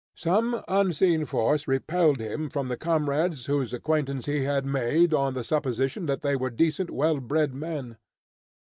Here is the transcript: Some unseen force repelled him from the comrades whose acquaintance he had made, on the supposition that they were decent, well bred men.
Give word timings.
Some 0.15 0.63
unseen 0.67 1.25
force 1.25 1.67
repelled 1.67 2.19
him 2.19 2.49
from 2.49 2.69
the 2.69 2.75
comrades 2.75 3.45
whose 3.45 3.71
acquaintance 3.71 4.25
he 4.25 4.45
had 4.45 4.65
made, 4.65 5.13
on 5.13 5.35
the 5.35 5.43
supposition 5.43 6.07
that 6.07 6.23
they 6.23 6.35
were 6.35 6.49
decent, 6.49 6.89
well 6.89 7.19
bred 7.19 7.53
men. 7.53 7.97